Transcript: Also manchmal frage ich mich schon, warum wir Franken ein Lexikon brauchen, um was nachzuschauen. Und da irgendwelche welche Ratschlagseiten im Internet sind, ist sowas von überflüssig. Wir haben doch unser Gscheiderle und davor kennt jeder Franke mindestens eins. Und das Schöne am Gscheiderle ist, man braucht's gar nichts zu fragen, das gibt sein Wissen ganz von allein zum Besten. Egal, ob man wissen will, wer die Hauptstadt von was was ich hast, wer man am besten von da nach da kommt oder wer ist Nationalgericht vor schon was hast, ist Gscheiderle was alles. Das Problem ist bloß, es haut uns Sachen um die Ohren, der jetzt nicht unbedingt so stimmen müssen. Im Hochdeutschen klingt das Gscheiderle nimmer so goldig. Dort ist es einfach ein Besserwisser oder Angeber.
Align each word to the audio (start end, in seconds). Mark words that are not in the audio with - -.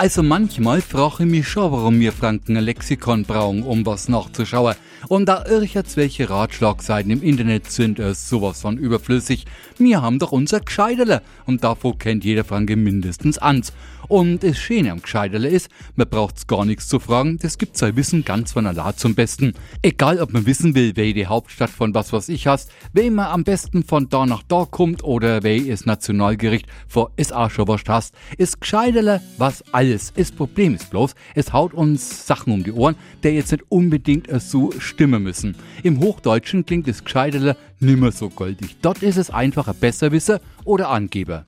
Also 0.00 0.22
manchmal 0.22 0.80
frage 0.80 1.24
ich 1.24 1.28
mich 1.28 1.48
schon, 1.48 1.72
warum 1.72 1.98
wir 1.98 2.12
Franken 2.12 2.56
ein 2.56 2.62
Lexikon 2.62 3.24
brauchen, 3.24 3.64
um 3.64 3.84
was 3.84 4.08
nachzuschauen. 4.08 4.76
Und 5.08 5.26
da 5.28 5.44
irgendwelche 5.44 5.96
welche 5.96 6.30
Ratschlagseiten 6.30 7.10
im 7.10 7.20
Internet 7.20 7.68
sind, 7.68 7.98
ist 7.98 8.28
sowas 8.28 8.60
von 8.60 8.78
überflüssig. 8.78 9.44
Wir 9.76 10.00
haben 10.00 10.20
doch 10.20 10.30
unser 10.30 10.60
Gscheiderle 10.60 11.20
und 11.46 11.64
davor 11.64 11.98
kennt 11.98 12.24
jeder 12.24 12.44
Franke 12.44 12.76
mindestens 12.76 13.38
eins. 13.38 13.72
Und 14.08 14.42
das 14.42 14.56
Schöne 14.56 14.90
am 14.90 15.02
Gscheiderle 15.02 15.48
ist, 15.48 15.68
man 15.94 16.08
braucht's 16.08 16.46
gar 16.46 16.64
nichts 16.64 16.88
zu 16.88 16.98
fragen, 16.98 17.38
das 17.38 17.58
gibt 17.58 17.76
sein 17.76 17.94
Wissen 17.94 18.24
ganz 18.24 18.52
von 18.52 18.66
allein 18.66 18.96
zum 18.96 19.14
Besten. 19.14 19.52
Egal, 19.82 20.18
ob 20.20 20.32
man 20.32 20.46
wissen 20.46 20.74
will, 20.74 20.92
wer 20.94 21.12
die 21.12 21.26
Hauptstadt 21.26 21.68
von 21.68 21.94
was 21.94 22.10
was 22.14 22.30
ich 22.30 22.46
hast, 22.46 22.70
wer 22.94 23.10
man 23.10 23.26
am 23.26 23.44
besten 23.44 23.84
von 23.84 24.08
da 24.08 24.24
nach 24.24 24.42
da 24.42 24.66
kommt 24.70 25.04
oder 25.04 25.42
wer 25.42 25.56
ist 25.56 25.84
Nationalgericht 25.84 26.66
vor 26.86 27.10
schon 27.50 27.68
was 27.68 27.82
hast, 27.86 28.14
ist 28.38 28.62
Gscheiderle 28.62 29.20
was 29.36 29.62
alles. 29.72 30.14
Das 30.14 30.32
Problem 30.32 30.74
ist 30.74 30.88
bloß, 30.88 31.14
es 31.34 31.52
haut 31.52 31.74
uns 31.74 32.26
Sachen 32.26 32.54
um 32.54 32.64
die 32.64 32.72
Ohren, 32.72 32.96
der 33.22 33.34
jetzt 33.34 33.52
nicht 33.52 33.64
unbedingt 33.68 34.28
so 34.40 34.72
stimmen 34.78 35.22
müssen. 35.22 35.54
Im 35.82 36.00
Hochdeutschen 36.00 36.64
klingt 36.64 36.88
das 36.88 37.04
Gscheiderle 37.04 37.58
nimmer 37.78 38.10
so 38.10 38.30
goldig. 38.30 38.76
Dort 38.80 39.02
ist 39.02 39.18
es 39.18 39.28
einfach 39.28 39.68
ein 39.68 39.76
Besserwisser 39.78 40.40
oder 40.64 40.88
Angeber. 40.88 41.47